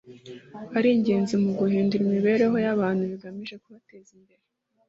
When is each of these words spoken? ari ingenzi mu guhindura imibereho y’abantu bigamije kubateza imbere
ari 0.77 0.87
ingenzi 0.95 1.33
mu 1.43 1.51
guhindura 1.59 2.01
imibereho 2.07 2.55
y’abantu 2.65 3.01
bigamije 3.11 3.55
kubateza 3.63 4.09
imbere 4.17 4.43